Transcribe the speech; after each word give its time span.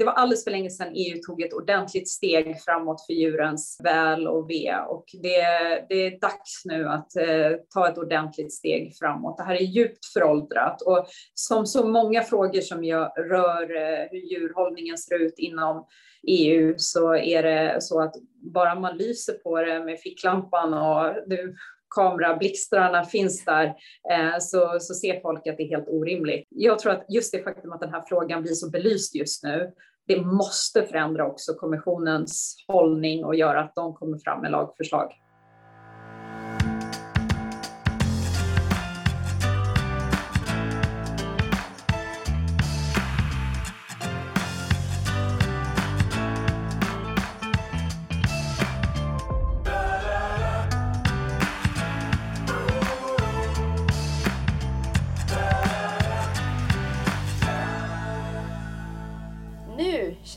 det 0.00 0.06
var 0.06 0.12
alldeles 0.12 0.44
för 0.44 0.50
länge 0.50 0.70
sedan 0.70 0.92
EU 0.94 1.18
tog 1.26 1.42
ett 1.42 1.52
ordentligt 1.52 2.08
steg 2.08 2.62
framåt 2.62 3.06
för 3.06 3.12
djurens 3.12 3.80
väl 3.84 4.28
och 4.28 4.50
ve 4.50 4.74
och 4.88 5.04
det, 5.22 5.42
det 5.88 6.06
är 6.06 6.20
dags 6.20 6.64
nu 6.64 6.88
att 6.88 7.16
eh, 7.16 7.52
ta 7.74 7.88
ett 7.88 7.98
ordentligt 7.98 8.52
steg 8.52 8.96
framåt. 8.98 9.36
Det 9.36 9.42
här 9.42 9.54
är 9.54 9.64
djupt 9.64 10.06
föråldrat 10.06 10.82
och 10.82 11.06
som 11.34 11.66
så 11.66 11.88
många 11.88 12.22
frågor 12.22 12.60
som 12.60 12.84
jag 12.84 13.12
rör 13.16 13.62
eh, 13.62 14.08
hur 14.10 14.18
djurhållningen 14.18 14.98
ser 14.98 15.22
ut 15.22 15.34
inom 15.38 15.86
EU 16.26 16.74
så 16.76 17.14
är 17.14 17.42
det 17.42 17.82
så 17.82 18.00
att 18.00 18.14
bara 18.54 18.74
man 18.74 18.96
lyser 18.96 19.32
på 19.32 19.62
det 19.62 19.84
med 19.84 20.00
ficklampan 20.00 20.74
och 20.74 21.14
nu 21.26 21.54
kamerablixtrarna 21.94 23.04
finns 23.04 23.44
där 23.44 23.66
eh, 24.10 24.38
så, 24.40 24.76
så 24.80 24.94
ser 24.94 25.20
folk 25.20 25.46
att 25.46 25.56
det 25.56 25.62
är 25.62 25.68
helt 25.68 25.88
orimligt. 25.88 26.46
Jag 26.48 26.78
tror 26.78 26.92
att 26.92 27.04
just 27.08 27.32
det 27.32 27.42
faktum 27.42 27.72
att 27.72 27.80
den 27.80 27.90
här 27.90 28.04
frågan 28.08 28.42
blir 28.42 28.52
så 28.52 28.70
belyst 28.70 29.14
just 29.14 29.44
nu, 29.44 29.72
det 30.06 30.20
måste 30.20 30.82
förändra 30.82 31.26
också 31.26 31.54
kommissionens 31.54 32.64
hållning 32.68 33.24
och 33.24 33.34
göra 33.34 33.60
att 33.60 33.74
de 33.74 33.94
kommer 33.94 34.18
fram 34.18 34.40
med 34.42 34.50
lagförslag. 34.50 35.12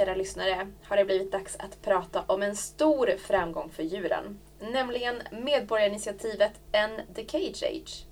Kära 0.05 0.16
lyssnare, 0.16 0.67
har 0.84 0.98
det 0.98 1.05
blivit 1.05 1.31
dags 1.31 1.55
att 1.59 1.81
prata 1.81 2.23
om 2.27 2.43
en 2.43 2.55
stor 2.55 3.17
framgång 3.17 3.70
för 3.70 3.84
djuren. 3.84 4.40
Nämligen 4.59 5.21
medborgarinitiativet 5.32 6.51
End 6.71 7.15
the 7.15 7.26
Cage 7.26 7.63
Age. 7.63 8.05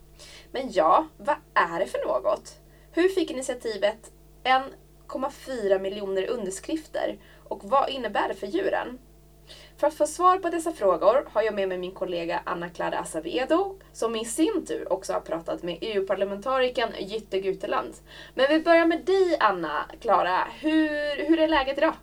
Men 0.51 0.71
ja, 0.71 1.07
vad 1.17 1.35
är 1.53 1.79
det 1.79 1.85
för 1.85 2.05
något? 2.07 2.59
Hur 2.91 3.09
fick 3.09 3.31
initiativet 3.31 4.11
1,4 4.43 5.79
miljoner 5.79 6.29
underskrifter 6.29 7.17
och 7.47 7.63
vad 7.63 7.89
innebär 7.89 8.27
det 8.27 8.35
för 8.35 8.47
djuren? 8.47 8.99
För 9.81 9.87
att 9.87 9.93
få 9.93 10.07
svar 10.07 10.37
på 10.37 10.49
dessa 10.49 10.71
frågor 10.71 11.27
har 11.31 11.41
jag 11.41 11.53
med 11.53 11.69
mig 11.69 11.77
min 11.77 11.91
kollega 11.91 12.41
Anna-Clara 12.45 12.99
Asavedo, 12.99 13.75
som 13.93 14.15
i 14.15 14.25
sin 14.25 14.65
tur 14.65 14.93
också 14.93 15.13
har 15.13 15.19
pratat 15.19 15.63
med 15.63 15.77
EU-parlamentarikern 15.81 16.89
Jytte 16.99 17.39
Guteland. 17.39 17.93
Men 18.33 18.45
vi 18.49 18.59
börjar 18.59 18.85
med 18.85 19.05
dig 19.05 19.37
Anna-Clara. 19.39 20.47
Hur, 20.59 21.25
hur 21.27 21.39
är 21.39 21.47
läget 21.47 21.77
idag? 21.77 21.93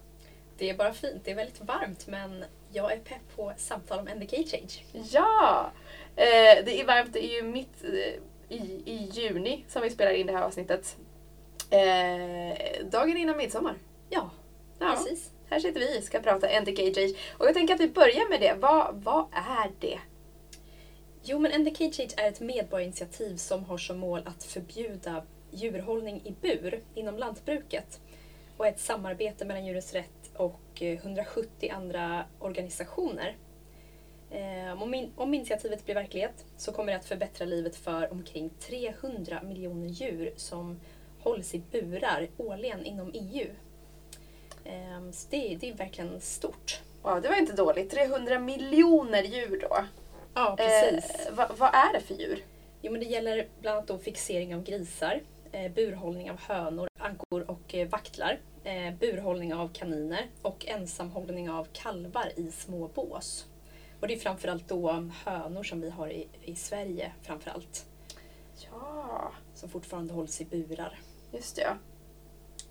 Det 0.56 0.70
är 0.70 0.74
bara 0.76 0.92
fint. 0.92 1.24
Det 1.24 1.30
är 1.30 1.34
väldigt 1.34 1.60
varmt 1.60 2.06
men 2.06 2.44
jag 2.72 2.92
är 2.92 2.96
pepp 2.96 3.36
på 3.36 3.52
samtal 3.56 3.98
om 3.98 4.04
NDK 4.04 4.30
Change. 4.30 5.02
Ja! 5.10 5.70
Eh, 6.16 6.64
det 6.64 6.80
är 6.80 6.86
varmt. 6.86 7.12
Det 7.12 7.24
är 7.24 7.36
ju 7.36 7.42
mitt 7.42 7.84
eh, 7.84 8.56
i, 8.56 8.82
i 8.86 9.10
juni 9.12 9.64
som 9.68 9.82
vi 9.82 9.90
spelar 9.90 10.12
in 10.12 10.26
det 10.26 10.32
här 10.32 10.42
avsnittet. 10.42 10.96
Eh, 11.70 12.86
dagen 12.86 13.16
innan 13.16 13.36
midsommar. 13.36 13.74
Ja, 14.10 14.30
ja. 14.78 14.90
precis 14.90 15.30
här 15.50 15.60
sitter 15.60 15.80
vi 15.80 15.98
och 15.98 16.02
ska 16.02 16.20
prata 16.20 16.60
NDKJ. 16.60 17.16
Och 17.38 17.46
jag 17.46 17.54
tänker 17.54 17.74
att 17.74 17.80
vi 17.80 17.88
börjar 17.88 18.30
med 18.30 18.40
det. 18.40 18.54
Vad, 18.60 19.02
vad 19.02 19.26
är 19.32 19.70
det? 19.80 19.98
Jo, 21.22 21.38
men 21.38 21.60
NDKJ 21.60 22.08
är 22.16 22.28
ett 22.28 22.40
medborgarinitiativ 22.40 23.36
som 23.36 23.64
har 23.64 23.78
som 23.78 23.98
mål 23.98 24.22
att 24.24 24.44
förbjuda 24.44 25.22
djurhållning 25.50 26.22
i 26.24 26.32
bur 26.40 26.82
inom 26.94 27.18
lantbruket 27.18 28.00
och 28.56 28.66
ett 28.66 28.80
samarbete 28.80 29.44
mellan 29.44 29.66
Djurens 29.66 29.92
Rätt 29.92 30.30
och 30.34 30.82
eh, 30.82 30.98
170 30.98 31.70
andra 31.72 32.24
organisationer. 32.38 33.36
Eh, 34.30 34.82
om, 34.82 34.94
in, 34.94 35.12
om 35.16 35.34
initiativet 35.34 35.84
blir 35.84 35.94
verklighet 35.94 36.44
så 36.56 36.72
kommer 36.72 36.92
det 36.92 36.98
att 36.98 37.04
förbättra 37.04 37.44
livet 37.44 37.76
för 37.76 38.12
omkring 38.12 38.50
300 38.50 39.42
miljoner 39.42 39.88
djur 39.88 40.32
som 40.36 40.80
hålls 41.20 41.54
i 41.54 41.62
burar 41.70 42.28
årligen 42.36 42.84
inom 42.84 43.10
EU. 43.14 43.46
Ehm, 44.68 45.12
så 45.12 45.26
det, 45.30 45.56
det 45.60 45.68
är 45.68 45.74
verkligen 45.74 46.20
stort. 46.20 46.80
Wow, 47.02 47.22
det 47.22 47.28
var 47.28 47.36
inte 47.36 47.52
dåligt. 47.52 47.90
300 47.90 48.38
miljoner 48.38 49.22
djur 49.22 49.60
då. 49.60 49.84
Ja, 50.34 50.54
precis. 50.56 51.26
Eh, 51.26 51.34
vad, 51.34 51.56
vad 51.58 51.74
är 51.74 51.92
det 51.92 52.00
för 52.00 52.14
djur? 52.14 52.44
Jo, 52.82 52.92
men 52.92 53.00
det 53.00 53.06
gäller 53.06 53.48
bland 53.60 53.76
annat 53.76 53.88
då 53.88 53.98
fixering 53.98 54.54
av 54.54 54.62
grisar, 54.62 55.20
eh, 55.52 55.72
burhållning 55.72 56.30
av 56.30 56.40
hönor, 56.40 56.88
ankor 56.98 57.50
och 57.50 57.74
eh, 57.74 57.88
vaktlar, 57.88 58.40
eh, 58.64 58.94
burhållning 58.94 59.54
av 59.54 59.68
kaniner 59.68 60.26
och 60.42 60.66
ensamhållning 60.66 61.50
av 61.50 61.68
kalvar 61.72 62.32
i 62.36 62.50
små 62.50 62.88
bås. 62.88 63.46
Och 64.00 64.08
det 64.08 64.14
är 64.14 64.18
framförallt 64.18 64.68
då 64.68 65.10
hönor 65.24 65.62
som 65.62 65.80
vi 65.80 65.90
har 65.90 66.08
i, 66.08 66.28
i 66.42 66.54
Sverige 66.54 67.12
framförallt. 67.22 67.86
Ja. 68.70 69.32
Som 69.54 69.68
fortfarande 69.68 70.14
hålls 70.14 70.40
i 70.40 70.44
burar. 70.44 71.00
Just 71.32 71.56
det, 71.56 71.62
ja. 71.62 71.76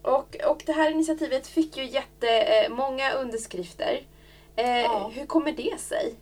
Och, 0.07 0.35
och 0.45 0.63
det 0.65 0.73
här 0.73 0.91
initiativet 0.91 1.47
fick 1.47 1.77
ju 1.77 1.85
jättemånga 1.85 3.11
underskrifter. 3.11 4.01
Eh, 4.55 4.81
ja. 4.81 5.11
Hur 5.13 5.25
kommer 5.25 5.51
det 5.51 5.79
sig? 5.79 6.15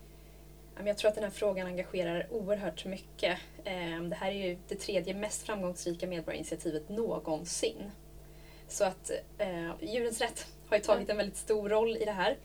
Jag 0.86 0.98
tror 0.98 1.10
att 1.10 1.16
den 1.16 1.24
här 1.24 1.32
frågan 1.32 1.68
engagerar 1.68 2.28
oerhört 2.32 2.86
mycket. 2.86 3.40
Eh, 3.64 4.02
det 4.02 4.16
här 4.16 4.32
är 4.32 4.48
ju 4.48 4.58
det 4.68 4.76
tredje 4.76 5.14
mest 5.14 5.46
framgångsrika 5.46 6.08
medborgarinitiativet 6.08 6.90
någonsin. 6.90 7.92
Så 8.68 8.84
att 8.84 9.12
eh, 9.38 9.72
Djurens 9.82 10.22
Rätt 10.22 10.48
har 10.70 10.78
ju 10.78 10.84
tagit 10.84 11.10
en 11.10 11.18
väldigt 11.18 11.38
stor 11.38 11.70
roll 11.70 11.98
i 11.98 12.06
det 12.06 12.12
här. 12.12 12.38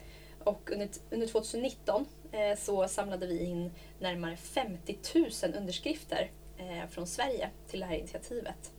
Och 0.44 0.70
under, 0.72 0.88
under 1.10 1.26
2019 1.26 2.06
eh, 2.32 2.58
så 2.58 2.88
samlade 2.88 3.26
vi 3.26 3.44
in 3.44 3.70
närmare 3.98 4.36
50 4.36 4.96
000 5.14 5.54
underskrifter 5.58 6.30
eh, 6.58 6.88
från 6.90 7.06
Sverige 7.06 7.50
till 7.68 7.80
det 7.80 7.86
här 7.86 7.96
initiativet 7.96 8.72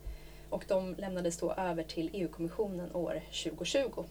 och 0.52 0.64
de 0.68 0.94
lämnades 0.98 1.38
då 1.38 1.52
över 1.52 1.82
till 1.82 2.10
EU-kommissionen 2.12 2.94
år 2.94 3.22
2020. 3.44 4.04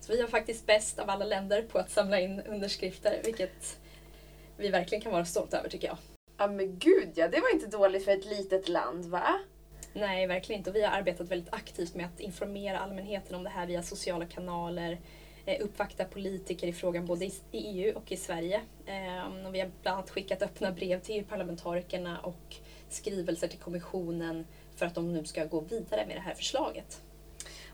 Så 0.00 0.12
vi 0.12 0.20
var 0.20 0.28
faktiskt 0.28 0.66
bäst 0.66 0.98
av 0.98 1.10
alla 1.10 1.24
länder 1.24 1.62
på 1.62 1.78
att 1.78 1.90
samla 1.90 2.20
in 2.20 2.40
underskrifter, 2.40 3.20
vilket 3.24 3.80
vi 4.56 4.68
verkligen 4.68 5.02
kan 5.02 5.12
vara 5.12 5.24
stolta 5.24 5.58
över 5.58 5.68
tycker 5.68 5.86
jag. 5.86 5.96
Ja 6.38 6.46
men 6.46 6.78
gud 6.78 7.12
ja, 7.14 7.28
det 7.28 7.40
var 7.40 7.54
inte 7.54 7.66
dåligt 7.66 8.04
för 8.04 8.12
ett 8.12 8.24
litet 8.24 8.68
land 8.68 9.04
va? 9.04 9.40
Nej, 9.92 10.26
verkligen 10.26 10.60
inte. 10.60 10.70
Och 10.70 10.76
vi 10.76 10.82
har 10.82 10.90
arbetat 10.90 11.30
väldigt 11.30 11.54
aktivt 11.54 11.94
med 11.94 12.06
att 12.06 12.20
informera 12.20 12.78
allmänheten 12.78 13.34
om 13.36 13.44
det 13.44 13.50
här 13.50 13.66
via 13.66 13.82
sociala 13.82 14.26
kanaler, 14.26 15.00
eh, 15.46 15.64
uppvakta 15.64 16.04
politiker 16.04 16.66
i 16.66 16.72
frågan 16.72 17.06
både 17.06 17.24
i 17.24 17.32
EU 17.52 17.96
och 17.96 18.12
i 18.12 18.16
Sverige. 18.16 18.60
Ehm, 18.86 19.46
och 19.46 19.54
vi 19.54 19.60
har 19.60 19.70
bland 19.82 19.98
annat 19.98 20.10
skickat 20.10 20.42
öppna 20.42 20.72
brev 20.72 21.00
till 21.00 21.14
EU-parlamentarikerna 21.14 22.18
och 22.18 22.56
skrivelser 22.88 23.48
till 23.48 23.58
kommissionen 23.58 24.46
för 24.76 24.86
att 24.86 24.94
de 24.94 25.12
nu 25.12 25.24
ska 25.24 25.44
gå 25.44 25.60
vidare 25.60 26.06
med 26.06 26.16
det 26.16 26.20
här 26.20 26.34
förslaget. 26.34 27.02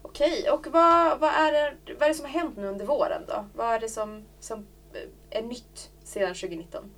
Okej, 0.03 0.50
och 0.50 0.66
vad, 0.66 1.21
vad, 1.21 1.31
är 1.31 1.53
det, 1.53 1.94
vad 1.94 2.03
är 2.03 2.09
det 2.09 2.15
som 2.15 2.25
har 2.25 2.33
hänt 2.33 2.56
nu 2.56 2.66
under 2.66 2.84
våren 2.84 3.22
då? 3.28 3.49
Vad 3.55 3.75
är 3.75 3.81
det 3.81 3.88
som, 3.88 4.25
som 4.41 4.66
eh, 4.94 5.39
är 5.39 5.43
nytt 5.43 5.91
sedan 6.05 6.34
2019? 6.34 6.91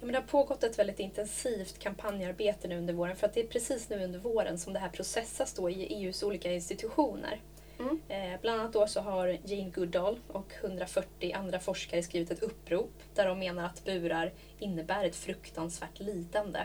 Ja, 0.00 0.06
men 0.06 0.12
det 0.12 0.18
har 0.18 0.26
pågått 0.26 0.64
ett 0.64 0.78
väldigt 0.78 0.98
intensivt 0.98 1.78
kampanjarbete 1.78 2.68
nu 2.68 2.78
under 2.78 2.94
våren 2.94 3.16
för 3.16 3.26
att 3.26 3.34
det 3.34 3.40
är 3.40 3.46
precis 3.46 3.88
nu 3.88 4.04
under 4.04 4.18
våren 4.18 4.58
som 4.58 4.72
det 4.72 4.78
här 4.78 4.88
processas 4.88 5.54
då 5.54 5.70
i 5.70 5.82
EUs 5.82 6.22
olika 6.22 6.52
institutioner. 6.52 7.40
Mm. 7.78 8.00
Eh, 8.08 8.40
bland 8.40 8.60
annat 8.60 8.72
då 8.72 8.86
så 8.86 9.00
har 9.00 9.38
Jane 9.44 9.70
Goodall 9.70 10.18
och 10.28 10.52
140 10.60 11.32
andra 11.32 11.60
forskare 11.60 12.02
skrivit 12.02 12.30
ett 12.30 12.42
upprop 12.42 12.92
där 13.14 13.26
de 13.26 13.38
menar 13.38 13.64
att 13.64 13.84
burar 13.84 14.32
innebär 14.58 15.04
ett 15.04 15.16
fruktansvärt 15.16 16.00
lidande 16.00 16.60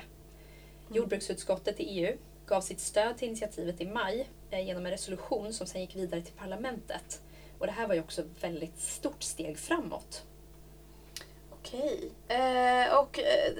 Jordbruksutskottet 0.89 1.79
i 1.79 1.83
EU 1.83 2.17
gav 2.45 2.61
sitt 2.61 2.79
stöd 2.79 3.17
till 3.17 3.27
initiativet 3.27 3.81
i 3.81 3.85
maj 3.85 4.29
eh, 4.51 4.67
genom 4.67 4.85
en 4.85 4.91
resolution 4.91 5.53
som 5.53 5.67
sen 5.67 5.81
gick 5.81 5.95
vidare 5.95 6.21
till 6.21 6.33
parlamentet. 6.33 7.21
Och 7.59 7.65
det 7.65 7.71
här 7.71 7.87
var 7.87 7.95
ju 7.95 8.01
också 8.01 8.21
ett 8.21 8.43
väldigt 8.43 8.79
stort 8.79 9.23
steg 9.23 9.57
framåt. 9.57 10.23
Okej. 11.51 12.11
Eh, 12.27 12.99
och 12.99 13.19
eh, 13.19 13.53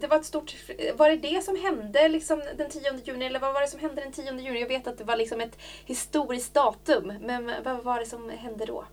det 0.00 0.06
var 0.06 0.16
ett 0.16 0.24
stort... 0.24 0.56
Var 0.94 1.10
det 1.10 1.16
det 1.16 1.44
som 1.44 1.56
hände 1.56 2.08
liksom 2.08 2.42
den 2.56 2.70
10 2.70 3.00
juni? 3.04 3.24
Eller 3.24 3.40
vad 3.40 3.54
var 3.54 3.60
det 3.60 3.68
som 3.68 3.80
hände 3.80 4.02
den 4.02 4.12
10 4.12 4.24
juni? 4.24 4.60
Jag 4.60 4.68
vet 4.68 4.86
att 4.86 4.98
det 4.98 5.04
var 5.04 5.16
liksom 5.16 5.40
ett 5.40 5.58
historiskt 5.84 6.54
datum. 6.54 7.14
Men 7.20 7.52
vad 7.64 7.84
var 7.84 8.00
det 8.00 8.06
som 8.06 8.30
hände 8.30 8.64
då? 8.66 8.84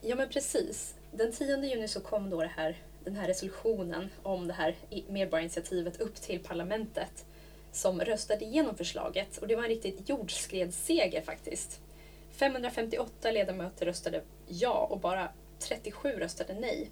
Ja 0.00 0.16
men 0.16 0.28
precis. 0.28 0.94
Den 1.10 1.32
10 1.32 1.56
juni 1.56 1.88
så 1.88 2.00
kom 2.00 2.30
då 2.30 2.40
det 2.40 2.52
här 2.56 2.76
den 3.04 3.16
här 3.16 3.28
resolutionen 3.28 4.08
om 4.22 4.46
det 4.46 4.52
här 4.52 4.76
medborgarinitiativet 5.08 6.00
upp 6.00 6.14
till 6.14 6.42
parlamentet 6.42 7.24
som 7.72 8.00
röstade 8.00 8.44
igenom 8.44 8.76
förslaget 8.76 9.38
och 9.38 9.48
det 9.48 9.56
var 9.56 9.62
en 9.62 9.68
riktigt 9.68 10.08
jordskredsseger 10.08 11.22
faktiskt. 11.22 11.80
558 12.30 13.30
ledamöter 13.30 13.86
röstade 13.86 14.22
ja 14.46 14.88
och 14.90 15.00
bara 15.00 15.28
37 15.58 16.08
röstade 16.08 16.54
nej. 16.54 16.90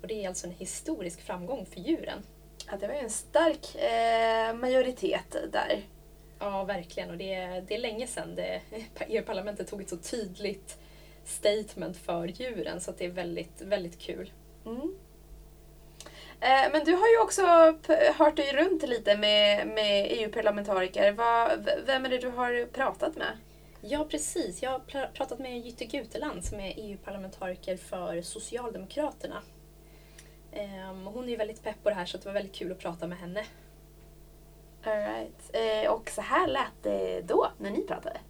Och 0.00 0.08
det 0.08 0.24
är 0.24 0.28
alltså 0.28 0.46
en 0.46 0.52
historisk 0.52 1.20
framgång 1.20 1.66
för 1.66 1.80
djuren. 1.80 2.22
Ja, 2.66 2.76
det 2.80 2.86
var 2.86 2.94
ju 2.94 3.00
en 3.00 3.10
stark 3.10 3.74
eh, 3.74 4.54
majoritet 4.54 5.36
där. 5.52 5.82
Ja, 6.38 6.64
verkligen. 6.64 7.10
Och 7.10 7.16
det 7.16 7.34
är, 7.34 7.60
det 7.60 7.74
är 7.74 7.78
länge 7.78 8.06
sedan 8.06 8.38
EU-parlamentet 9.08 9.68
tog 9.68 9.80
ett 9.80 9.88
så 9.88 9.96
tydligt 9.96 10.78
statement 11.24 11.96
för 11.96 12.26
djuren 12.26 12.80
så 12.80 12.92
det 12.98 13.04
är 13.04 13.10
väldigt, 13.10 13.60
väldigt 13.60 13.98
kul. 13.98 14.32
Mm. 14.66 14.94
Eh, 16.42 16.72
men 16.72 16.84
du 16.84 16.92
har 16.92 17.08
ju 17.08 17.18
också 17.18 17.42
hört 18.16 18.36
dig 18.36 18.52
runt 18.52 18.82
lite 18.82 19.16
med, 19.16 19.66
med 19.66 20.06
EU-parlamentariker. 20.10 21.12
Vem 21.86 22.04
är 22.04 22.08
det 22.08 22.18
du 22.18 22.28
har 22.28 22.66
pratat 22.66 23.16
med? 23.16 23.38
Ja, 23.80 24.06
precis. 24.10 24.62
Jag 24.62 24.70
har 24.70 25.06
pratat 25.06 25.38
med 25.38 25.60
Jytte 25.60 25.84
Guteland 25.84 26.44
som 26.44 26.60
är 26.60 26.74
EU-parlamentariker 26.76 27.76
för 27.76 28.22
Socialdemokraterna. 28.22 29.42
Ehm, 30.52 31.06
hon 31.06 31.24
är 31.24 31.28
ju 31.28 31.36
väldigt 31.36 31.62
pepp 31.62 31.82
på 31.82 31.88
det 31.88 31.94
här 31.94 32.06
så 32.06 32.18
det 32.18 32.26
var 32.26 32.32
väldigt 32.32 32.54
kul 32.54 32.72
att 32.72 32.78
prata 32.78 33.06
med 33.06 33.18
henne. 33.18 33.44
All 34.84 34.96
right. 34.96 35.50
Eh, 35.52 35.90
och 35.90 36.10
så 36.10 36.20
här 36.20 36.46
lät 36.46 36.82
det 36.82 37.20
då 37.20 37.48
när 37.58 37.70
ni 37.70 37.82
pratade. 37.82 38.20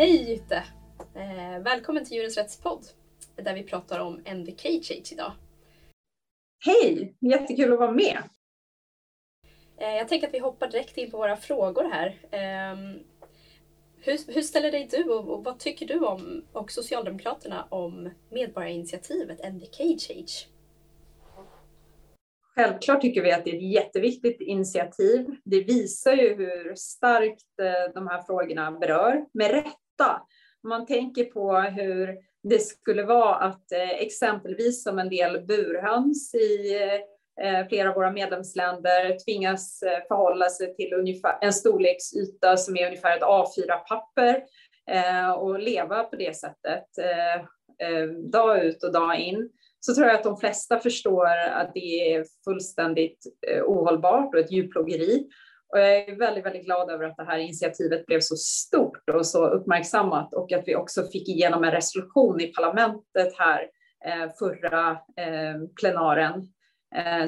Hej 0.00 0.30
Jytte! 0.30 0.64
Eh, 1.14 1.62
välkommen 1.62 2.04
till 2.04 2.16
Djurens 2.16 2.36
Rättspodd 2.36 2.86
där 3.36 3.54
vi 3.54 3.62
pratar 3.62 3.98
om 4.00 4.14
NVK 4.14 4.60
Cage 4.82 5.12
idag. 5.12 5.32
Hej! 6.64 7.14
Jättekul 7.20 7.72
att 7.72 7.78
vara 7.78 7.92
med. 7.92 8.18
Eh, 9.76 9.96
jag 9.96 10.08
tänker 10.08 10.26
att 10.28 10.34
vi 10.34 10.38
hoppar 10.38 10.70
direkt 10.70 10.98
in 10.98 11.10
på 11.10 11.16
våra 11.16 11.36
frågor 11.36 11.90
här. 11.92 12.06
Eh, 12.30 12.76
hur, 13.96 14.34
hur, 14.34 14.42
ställer 14.42 14.72
dig 14.72 14.88
du 14.90 15.04
och, 15.04 15.28
och, 15.28 15.44
vad 15.44 15.58
tycker 15.58 15.86
du 15.86 15.98
om 15.98 16.44
och 16.52 16.70
Socialdemokraterna 16.70 17.66
om 17.68 18.10
medborgarinitiativet 18.30 19.52
NVK 19.52 20.00
Cage? 20.00 20.48
Självklart 22.54 23.00
tycker 23.00 23.22
vi 23.22 23.32
att 23.32 23.44
det 23.44 23.50
är 23.50 23.56
ett 23.56 23.72
jätteviktigt 23.72 24.40
initiativ. 24.40 25.26
Det 25.44 25.60
visar 25.60 26.12
ju 26.12 26.34
hur 26.34 26.74
starkt 26.74 27.58
eh, 27.62 27.94
de 27.94 28.06
här 28.06 28.22
frågorna 28.22 28.72
berör, 28.72 29.24
med 29.32 29.50
rätta. 29.50 29.76
Om 30.62 30.68
man 30.68 30.86
tänker 30.86 31.24
på 31.24 31.56
hur 31.56 32.18
det 32.42 32.58
skulle 32.58 33.04
vara 33.04 33.34
att 33.34 33.72
eh, 33.72 33.90
exempelvis 33.90 34.82
som 34.82 34.98
en 34.98 35.08
del 35.08 35.46
burhöns 35.46 36.34
i 36.34 36.76
eh, 37.40 37.68
flera 37.68 37.88
av 37.88 37.94
våra 37.94 38.10
medlemsländer 38.10 39.24
tvingas 39.24 39.82
eh, 39.82 39.98
förhålla 40.08 40.48
sig 40.48 40.74
till 40.74 40.92
ungefär 40.94 41.38
en 41.40 41.52
storleksyta 41.52 42.56
som 42.56 42.76
är 42.76 42.86
ungefär 42.86 43.16
ett 43.16 43.22
A4-papper 43.22 44.42
och 45.38 45.58
leva 45.58 46.04
på 46.04 46.16
det 46.16 46.36
sättet 46.36 46.84
dag 48.32 48.64
ut 48.64 48.84
och 48.84 48.92
dag 48.92 49.20
in. 49.20 49.50
Så 49.80 49.94
tror 49.94 50.06
jag 50.06 50.16
att 50.16 50.24
de 50.24 50.36
flesta 50.36 50.78
förstår 50.78 51.26
att 51.26 51.70
det 51.74 52.14
är 52.14 52.24
fullständigt 52.44 53.26
ohållbart 53.66 54.34
och 54.34 54.40
ett 54.40 54.52
djurplågeri. 54.52 55.26
Och 55.72 55.78
jag 55.78 55.96
är 55.96 56.16
väldigt, 56.16 56.44
väldigt 56.44 56.64
glad 56.64 56.90
över 56.90 57.04
att 57.04 57.16
det 57.16 57.24
här 57.24 57.38
initiativet 57.38 58.06
blev 58.06 58.20
så 58.20 58.36
stort 58.36 58.89
och 59.08 59.26
så 59.26 59.48
uppmärksammat 59.48 60.34
och 60.34 60.52
att 60.52 60.68
vi 60.68 60.76
också 60.76 61.06
fick 61.06 61.28
igenom 61.28 61.64
en 61.64 61.70
resolution 61.70 62.40
i 62.40 62.46
parlamentet 62.46 63.34
här 63.38 63.68
eh, 64.04 64.30
förra 64.38 64.90
eh, 64.90 65.68
plenaren 65.80 66.52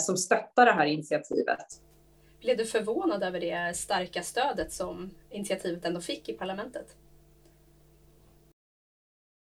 som 0.01 0.17
stöttar 0.17 0.67
det 0.67 0.73
här 0.73 0.87
initiativet. 0.87 1.67
Blev 2.41 2.57
du 2.57 2.67
förvånad 2.67 3.23
över 3.23 3.41
det 3.41 3.77
starka 3.77 4.23
stödet 4.23 4.73
som 4.73 5.11
initiativet 5.31 5.85
ändå 5.85 6.01
fick 6.01 6.29
i 6.29 6.33
parlamentet? 6.33 6.87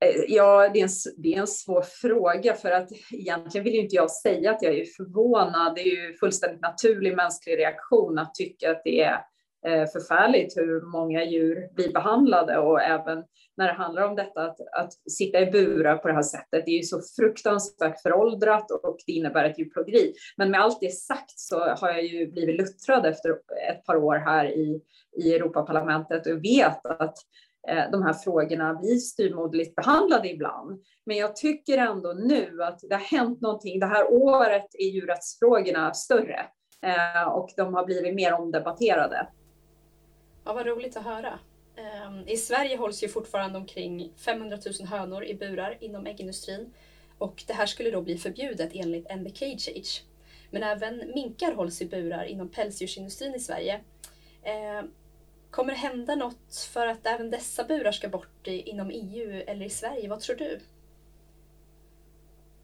Eh, 0.05 0.21
ja, 0.27 0.69
det 0.73 0.79
är, 0.79 0.83
en, 0.83 0.89
det 1.17 1.33
är 1.33 1.39
en 1.39 1.47
svår 1.47 1.81
fråga 1.81 2.53
för 2.53 2.71
att 2.71 2.89
egentligen 3.11 3.63
vill 3.63 3.75
inte 3.75 3.95
jag 3.95 4.11
säga 4.11 4.51
att 4.51 4.61
jag 4.61 4.75
är 4.75 4.85
förvånad. 4.85 5.75
Det 5.75 5.81
är 5.81 6.07
ju 6.07 6.13
fullständigt 6.17 6.61
naturlig 6.61 7.15
mänsklig 7.15 7.57
reaktion 7.57 8.19
att 8.19 8.35
tycka 8.35 8.71
att 8.71 8.81
det 8.83 9.01
är 9.01 9.13
eh, 9.13 9.19
Eh, 9.67 9.85
förfärligt 9.87 10.57
hur 10.57 10.81
många 10.81 11.23
djur 11.23 11.69
blir 11.75 11.93
behandlade 11.93 12.57
och 12.57 12.81
även 12.81 13.23
när 13.57 13.67
det 13.67 13.73
handlar 13.73 14.01
om 14.01 14.15
detta 14.15 14.41
att, 14.41 14.59
att 14.59 14.93
sitta 15.11 15.39
i 15.39 15.45
burar 15.45 15.97
på 15.97 16.07
det 16.07 16.13
här 16.13 16.21
sättet. 16.21 16.65
Det 16.65 16.71
är 16.71 16.77
ju 16.77 16.83
så 16.83 17.01
fruktansvärt 17.19 18.01
föråldrat 18.01 18.71
och 18.71 18.97
det 19.05 19.11
innebär 19.11 19.45
ett 19.45 19.59
djurplågeri. 19.59 20.13
Men 20.37 20.51
med 20.51 20.61
allt 20.61 20.79
det 20.81 20.93
sagt 20.93 21.39
så 21.39 21.59
har 21.59 21.89
jag 21.89 22.03
ju 22.03 22.31
blivit 22.31 22.57
luttrad 22.57 23.05
efter 23.05 23.29
ett 23.69 23.85
par 23.85 23.95
år 23.95 24.15
här 24.15 24.45
i, 24.45 24.81
i 25.17 25.35
Europaparlamentet 25.35 26.27
och 26.27 26.43
vet 26.43 26.85
att 26.85 27.17
eh, 27.67 27.91
de 27.91 28.03
här 28.03 28.13
frågorna 28.13 28.73
blir 28.73 28.95
styrmoderligt 28.95 29.75
behandlade 29.75 30.29
ibland. 30.29 30.81
Men 31.05 31.17
jag 31.17 31.35
tycker 31.35 31.77
ändå 31.77 32.13
nu 32.13 32.63
att 32.63 32.79
det 32.89 32.95
har 32.95 33.17
hänt 33.17 33.41
någonting. 33.41 33.79
Det 33.79 33.85
här 33.85 34.13
året 34.13 34.75
är 34.79 34.85
djurrättsfrågorna 34.85 35.93
större 35.93 36.39
eh, 36.85 37.27
och 37.27 37.49
de 37.57 37.73
har 37.73 37.85
blivit 37.85 38.15
mer 38.15 38.33
omdebatterade. 38.33 39.27
Ja, 40.45 40.53
vad 40.53 40.65
roligt 40.65 40.97
att 40.97 41.03
höra. 41.03 41.39
Ehm, 41.75 42.27
I 42.27 42.37
Sverige 42.37 42.77
hålls 42.77 43.03
ju 43.03 43.07
fortfarande 43.07 43.59
omkring 43.59 44.13
500 44.17 44.57
000 44.79 44.87
hönor 44.87 45.25
i 45.25 45.35
burar 45.35 45.77
inom 45.79 46.07
äggindustrin 46.07 46.73
och 47.17 47.43
det 47.47 47.53
här 47.53 47.65
skulle 47.65 47.91
då 47.91 48.01
bli 48.01 48.17
förbjudet 48.17 48.71
enligt 48.73 49.15
NB 49.15 49.27
Cage 49.35 49.69
Age. 49.75 50.03
Men 50.51 50.63
även 50.63 51.11
minkar 51.15 51.53
hålls 51.53 51.81
i 51.81 51.85
burar 51.85 52.23
inom 52.23 52.49
pälsdjursindustrin 52.49 53.35
i 53.35 53.39
Sverige. 53.39 53.81
Ehm, 54.43 54.91
kommer 55.51 55.71
det 55.71 55.77
hända 55.77 56.15
något 56.15 56.69
för 56.73 56.87
att 56.87 57.05
även 57.05 57.31
dessa 57.31 57.63
burar 57.63 57.91
ska 57.91 58.09
bort 58.09 58.47
inom 58.47 58.89
EU 58.89 59.43
eller 59.47 59.65
i 59.65 59.69
Sverige? 59.69 60.09
Vad 60.09 60.19
tror 60.19 60.35
du? 60.35 60.59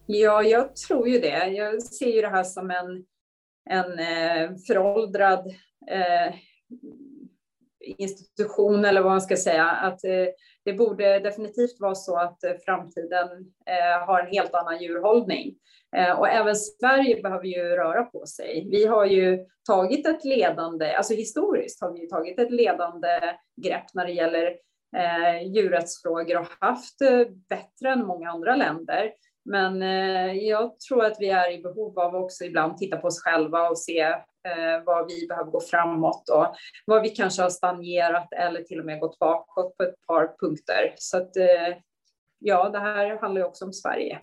Ja, 0.06 0.42
jag 0.42 0.76
tror 0.76 1.08
ju 1.08 1.18
det. 1.18 1.46
Jag 1.46 1.82
ser 1.82 2.12
ju 2.12 2.20
det 2.20 2.28
här 2.28 2.44
som 2.44 2.70
en, 2.70 3.04
en 3.70 3.98
eh, 3.98 4.56
föråldrad 4.66 5.46
eh, 5.90 6.34
institution 7.82 8.84
eller 8.84 9.02
vad 9.02 9.12
man 9.12 9.20
ska 9.20 9.36
säga. 9.36 9.64
Att 9.64 10.04
eh, 10.04 10.26
det 10.64 10.72
borde 10.72 11.18
definitivt 11.18 11.80
vara 11.80 11.94
så 11.94 12.18
att 12.18 12.44
eh, 12.44 12.52
framtiden 12.64 13.28
eh, 13.66 14.06
har 14.06 14.20
en 14.20 14.32
helt 14.32 14.54
annan 14.54 14.82
djurhållning. 14.82 15.54
Och 16.18 16.28
även 16.28 16.56
Sverige 16.56 17.22
behöver 17.22 17.44
ju 17.44 17.62
röra 17.62 18.04
på 18.04 18.26
sig. 18.26 18.68
Vi 18.70 18.86
har 18.86 19.06
ju 19.06 19.46
tagit 19.66 20.06
ett 20.06 20.24
ledande, 20.24 20.92
alltså 20.92 21.14
historiskt 21.14 21.80
har 21.80 21.92
vi 21.92 22.00
ju 22.00 22.06
tagit 22.06 22.38
ett 22.38 22.50
ledande 22.50 23.20
grepp 23.62 23.94
när 23.94 24.06
det 24.06 24.12
gäller 24.12 24.56
djurrättsfrågor 25.44 26.38
och 26.38 26.46
haft 26.60 26.98
bättre 27.48 27.92
än 27.92 28.06
många 28.06 28.30
andra 28.30 28.56
länder. 28.56 29.12
Men 29.44 29.82
eh, 29.82 30.32
jag 30.32 30.80
tror 30.80 31.04
att 31.04 31.16
vi 31.20 31.28
är 31.28 31.52
i 31.52 31.62
behov 31.62 31.98
av 31.98 32.14
också 32.14 32.44
ibland 32.44 32.78
titta 32.78 32.96
på 32.96 33.06
oss 33.06 33.22
själva 33.22 33.68
och 33.68 33.78
se 33.78 34.00
eh, 34.00 34.84
vad 34.86 35.08
vi 35.08 35.26
behöver 35.26 35.50
gå 35.50 35.60
framåt 35.60 36.28
och 36.28 36.54
vad 36.86 37.02
vi 37.02 37.08
kanske 37.08 37.42
har 37.42 37.50
stagnerat 37.50 38.32
eller 38.32 38.62
till 38.62 38.80
och 38.80 38.86
med 38.86 39.00
gått 39.00 39.18
bakåt 39.18 39.76
på 39.76 39.82
ett 39.82 40.06
par 40.06 40.36
punkter. 40.40 40.94
Så 40.96 41.16
att 41.16 41.36
eh, 41.36 41.76
ja, 42.38 42.68
det 42.68 42.78
här 42.78 43.18
handlar 43.20 43.40
ju 43.40 43.46
också 43.46 43.64
om 43.64 43.72
Sverige. 43.72 44.20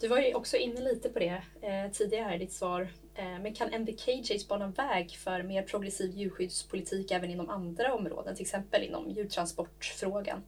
Du 0.00 0.08
var 0.08 0.18
ju 0.18 0.34
också 0.34 0.56
inne 0.56 0.80
lite 0.80 1.08
på 1.08 1.18
det 1.18 1.42
eh, 1.60 1.90
tidigare 1.92 2.34
i 2.34 2.38
ditt 2.38 2.52
svar. 2.52 2.88
Eh, 3.14 3.38
men 3.42 3.54
kan 3.54 3.68
NVK 3.68 4.48
bana 4.48 4.66
väg 4.66 5.10
för 5.10 5.42
mer 5.42 5.62
progressiv 5.62 6.10
djurskyddspolitik 6.10 7.10
även 7.10 7.30
inom 7.30 7.50
andra 7.50 7.94
områden, 7.94 8.34
till 8.34 8.44
exempel 8.44 8.82
inom 8.82 9.10
djurtransportfrågan? 9.10 10.42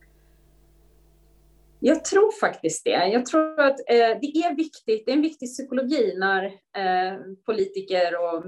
Jag 1.81 2.05
tror 2.05 2.41
faktiskt 2.41 2.85
det. 2.85 2.91
Jag 2.91 3.27
tror 3.27 3.61
att 3.61 3.81
eh, 3.81 4.19
det 4.21 4.27
är 4.27 4.57
viktigt, 4.57 5.07
det 5.07 5.13
är 5.13 5.17
en 5.17 5.23
viktig 5.23 5.49
psykologi 5.49 6.15
när 6.17 6.45
eh, 6.77 7.19
politiker 7.47 8.15
och 8.19 8.45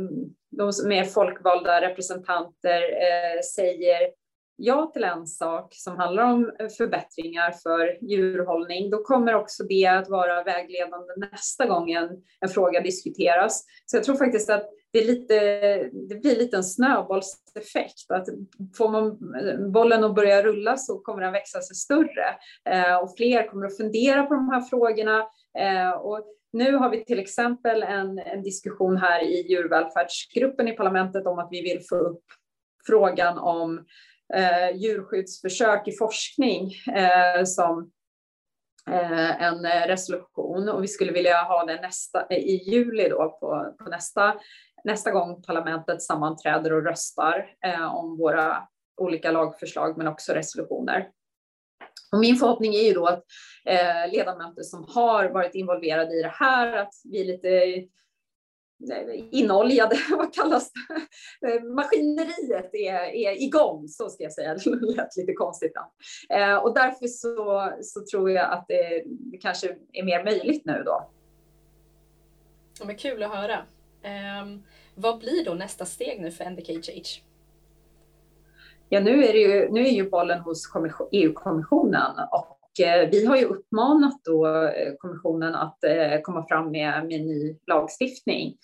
de 0.50 0.72
som 0.72 0.92
är 0.92 1.04
folkvalda 1.04 1.80
representanter 1.80 2.82
eh, 2.82 3.40
säger 3.54 4.21
ja 4.56 4.90
till 4.92 5.04
en 5.04 5.26
sak 5.26 5.74
som 5.74 5.96
handlar 5.96 6.22
om 6.22 6.52
eh, 6.58 6.68
förbättringar 6.68 7.50
för 7.62 8.04
djurhållning, 8.10 8.90
då 8.90 9.02
kommer 9.02 9.34
också 9.34 9.64
det 9.64 9.86
att 9.86 10.08
vara 10.08 10.42
vägledande 10.42 11.12
nästa 11.16 11.66
gång 11.66 11.90
en, 11.90 12.08
en 12.40 12.48
fråga 12.48 12.80
diskuteras. 12.80 13.64
Så 13.86 13.96
jag 13.96 14.04
tror 14.04 14.16
faktiskt 14.16 14.50
att 14.50 14.68
det, 14.92 14.98
är 14.98 15.06
lite, 15.06 15.34
det 15.92 16.14
blir 16.14 16.36
lite 16.36 16.56
en 16.56 16.64
snöbollseffekt. 16.64 18.10
Att 18.10 18.26
får 18.76 18.88
man 18.88 19.06
eh, 19.34 19.70
bollen 19.70 20.04
att 20.04 20.14
börja 20.14 20.42
rulla 20.42 20.76
så 20.76 20.98
kommer 20.98 21.22
den 21.22 21.32
växa 21.32 21.60
sig 21.60 21.76
större 21.76 22.26
eh, 22.70 22.96
och 22.96 23.16
fler 23.16 23.48
kommer 23.48 23.66
att 23.66 23.76
fundera 23.76 24.22
på 24.22 24.34
de 24.34 24.48
här 24.48 24.60
frågorna. 24.60 25.18
Eh, 25.58 25.90
och 25.90 26.24
nu 26.52 26.72
har 26.72 26.90
vi 26.90 27.04
till 27.04 27.18
exempel 27.18 27.82
en, 27.82 28.18
en 28.18 28.42
diskussion 28.42 28.96
här 28.96 29.22
i 29.22 29.46
djurvälfärdsgruppen 29.48 30.68
i 30.68 30.72
parlamentet 30.72 31.26
om 31.26 31.38
att 31.38 31.48
vi 31.50 31.62
vill 31.62 31.80
få 31.88 31.96
upp 31.96 32.24
frågan 32.86 33.38
om 33.38 33.84
eh, 34.34 34.76
djurskyddsförsök 34.76 35.88
i 35.88 35.92
forskning 35.92 36.72
eh, 36.96 37.44
som 37.44 37.90
eh, 38.90 39.42
en 39.42 39.64
eh, 39.64 39.86
resolution 39.86 40.68
och 40.68 40.82
vi 40.82 40.88
skulle 40.88 41.12
vilja 41.12 41.42
ha 41.42 41.64
den 41.64 41.82
nästa, 41.82 42.26
eh, 42.30 42.38
i 42.38 42.70
juli 42.70 43.08
då 43.08 43.38
på, 43.40 43.74
på 43.78 43.90
nästa, 43.90 44.34
nästa 44.84 45.10
gång 45.10 45.42
parlamentet 45.42 46.02
sammanträder 46.02 46.72
och 46.72 46.84
röstar 46.84 47.46
eh, 47.66 47.94
om 47.94 48.18
våra 48.18 48.68
olika 49.00 49.30
lagförslag 49.30 49.98
men 49.98 50.08
också 50.08 50.32
resolutioner. 50.32 51.08
Och 52.12 52.18
min 52.18 52.36
förhoppning 52.36 52.74
är 52.74 52.82
ju 52.82 52.92
då 52.92 53.06
att 53.06 53.24
eh, 53.66 54.12
ledamöter 54.12 54.62
som 54.62 54.84
har 54.88 55.28
varit 55.28 55.54
involverade 55.54 56.18
i 56.18 56.22
det 56.22 56.34
här, 56.34 56.76
att 56.76 56.94
vi 57.04 57.20
är 57.20 57.24
lite 57.24 57.48
inoljade, 59.30 59.96
vad 60.10 60.34
kallas 60.34 60.70
det? 60.72 61.48
Eh, 61.48 61.62
maskineriet 61.62 62.74
är, 62.74 63.00
är 63.00 63.42
igång, 63.42 63.88
så 63.88 64.08
ska 64.08 64.22
jag 64.22 64.32
säga. 64.32 64.54
Det 64.64 64.96
lät 64.96 65.16
lite 65.16 65.32
konstigt. 65.32 65.72
Eh, 66.28 66.56
och 66.56 66.74
därför 66.74 67.06
så, 67.06 67.72
så 67.82 68.04
tror 68.10 68.30
jag 68.30 68.52
att 68.52 68.64
det, 68.68 69.04
kanske 69.40 69.76
är 69.92 70.04
mer 70.04 70.24
möjligt 70.24 70.64
nu 70.64 70.82
då. 70.86 71.10
Ja, 72.80 72.86
men 72.86 72.96
kul 72.96 73.22
att 73.22 73.34
höra. 73.34 73.58
Um, 74.42 74.62
vad 74.94 75.18
blir 75.18 75.44
då 75.44 75.54
nästa 75.54 75.84
steg 75.84 76.20
nu 76.20 76.30
för 76.30 76.50
NDKHH? 76.50 77.22
Ja, 78.88 79.00
nu 79.00 79.24
är, 79.24 79.34
ju, 79.34 79.72
nu 79.72 79.86
är 79.86 79.90
ju 79.90 80.10
bollen 80.10 80.40
hos 80.40 80.72
EU-kommissionen 81.12 82.10
och 82.32 82.61
Eh, 82.80 83.08
vi 83.10 83.26
har 83.26 83.36
ju 83.36 83.44
uppmanat 83.44 84.20
då 84.24 84.46
eh, 84.46 84.94
kommissionen 84.98 85.54
att 85.54 85.84
eh, 85.84 86.20
komma 86.22 86.46
fram 86.48 86.70
med, 86.70 87.06
med 87.06 87.20
ny 87.20 87.56
lagstiftning. 87.66 88.56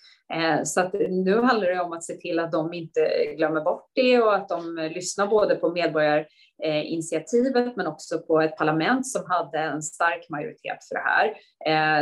Så 0.63 0.81
att 0.81 0.93
nu 1.09 1.41
handlar 1.41 1.67
det 1.67 1.79
om 1.79 1.93
att 1.93 2.03
se 2.03 2.13
till 2.13 2.39
att 2.39 2.51
de 2.51 2.73
inte 2.73 2.99
glömmer 3.37 3.61
bort 3.61 3.91
det 3.95 4.21
och 4.21 4.35
att 4.35 4.49
de 4.49 4.89
lyssnar 4.95 5.27
både 5.27 5.55
på 5.55 5.69
medborgarinitiativet 5.69 7.75
men 7.75 7.87
också 7.87 8.19
på 8.19 8.41
ett 8.41 8.57
parlament 8.57 9.07
som 9.07 9.23
hade 9.27 9.59
en 9.59 9.81
stark 9.81 10.29
majoritet 10.29 10.77
för 10.89 10.95
det 10.95 11.01
här. 11.01 11.33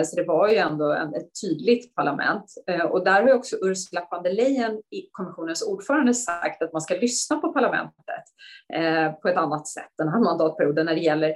Så 0.03 0.15
det 0.15 0.23
var 0.23 0.49
ju 0.49 0.55
ändå 0.55 0.91
ett 0.91 1.41
tydligt 1.41 1.95
parlament. 1.95 2.45
Och 2.89 3.03
där 3.03 3.21
har 3.21 3.27
ju 3.27 3.33
också 3.33 3.55
Ursula 3.61 4.07
von 4.11 4.23
der 4.23 4.33
Leyen, 4.33 4.81
kommissionens 5.11 5.67
ordförande, 5.67 6.13
sagt 6.13 6.61
att 6.61 6.73
man 6.73 6.81
ska 6.81 6.95
lyssna 6.95 7.37
på 7.37 7.53
parlamentet 7.53 8.23
på 9.21 9.27
ett 9.27 9.37
annat 9.37 9.67
sätt 9.67 9.91
den 9.97 10.07
här 10.07 10.19
mandatperioden 10.19 10.85
när 10.85 10.95
det 10.95 11.01
gäller 11.01 11.35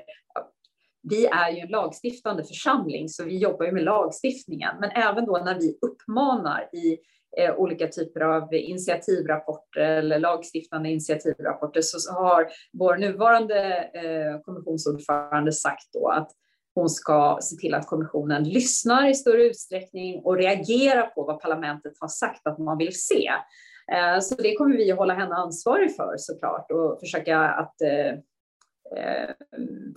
vi 1.03 1.25
är 1.25 1.51
ju 1.51 1.59
en 1.59 1.69
lagstiftande 1.69 2.43
församling, 2.43 3.09
så 3.09 3.23
vi 3.23 3.37
jobbar 3.37 3.65
ju 3.65 3.71
med 3.71 3.83
lagstiftningen. 3.83 4.75
Men 4.79 4.89
även 4.89 5.25
då 5.25 5.41
när 5.45 5.59
vi 5.59 5.77
uppmanar 5.81 6.69
i 6.73 6.97
eh, 7.37 7.55
olika 7.55 7.87
typer 7.87 8.21
av 8.21 8.53
initiativrapporter 8.53 9.81
eller 9.81 10.19
lagstiftande 10.19 10.89
initiativrapporter 10.89 11.81
så 11.81 12.13
har 12.13 12.47
vår 12.73 12.97
nuvarande 12.97 13.89
eh, 13.93 14.41
kommissionsordförande 14.41 15.51
sagt 15.51 15.93
då 15.93 16.07
att 16.07 16.31
hon 16.75 16.89
ska 16.89 17.37
se 17.41 17.55
till 17.55 17.73
att 17.73 17.87
kommissionen 17.87 18.43
lyssnar 18.43 19.09
i 19.09 19.13
större 19.13 19.43
utsträckning 19.43 20.21
och 20.23 20.37
reagerar 20.37 21.07
på 21.07 21.23
vad 21.23 21.41
parlamentet 21.41 21.93
har 21.99 22.07
sagt 22.07 22.47
att 22.47 22.59
man 22.59 22.77
vill 22.77 23.01
se. 23.01 23.31
Eh, 23.93 24.19
så 24.19 24.35
det 24.35 24.55
kommer 24.55 24.77
vi 24.77 24.91
att 24.91 24.97
hålla 24.97 25.13
henne 25.13 25.35
ansvarig 25.35 25.95
för 25.95 26.13
såklart 26.17 26.71
och 26.71 26.99
försöka 26.99 27.39
att 27.39 27.81
eh, 27.81 28.19
Eh, 28.97 29.29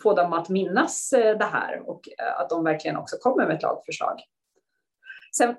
få 0.02 0.14
dem 0.14 0.32
att 0.32 0.48
minnas 0.48 1.12
eh, 1.12 1.38
det 1.38 1.44
här 1.44 1.88
och 1.88 2.08
eh, 2.18 2.40
att 2.40 2.50
de 2.50 2.64
verkligen 2.64 2.96
också 2.96 3.16
kommer 3.16 3.46
med 3.46 3.56
ett 3.56 3.62
lagförslag. 3.62 4.20
Sen 5.36 5.54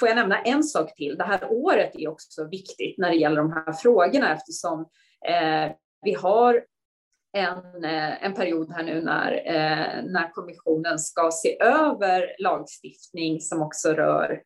får 0.00 0.08
jag 0.08 0.16
nämna 0.16 0.42
en 0.42 0.62
sak 0.62 0.94
till. 0.96 1.16
Det 1.16 1.24
här 1.24 1.52
året 1.52 1.90
är 1.94 2.08
också 2.08 2.44
viktigt 2.44 2.98
när 2.98 3.10
det 3.10 3.16
gäller 3.16 3.36
de 3.36 3.52
här 3.52 3.72
frågorna 3.72 4.34
eftersom 4.34 4.88
vi 6.02 6.14
har 6.14 6.64
en, 7.32 7.84
en 8.20 8.34
period 8.34 8.72
här 8.72 8.82
nu 8.82 9.02
när, 9.02 9.30
när 10.02 10.32
kommissionen 10.32 10.98
ska 10.98 11.30
se 11.32 11.62
över 11.62 12.36
lagstiftning 12.38 13.40
som 13.40 13.62
också 13.62 13.92
rör 13.92 14.42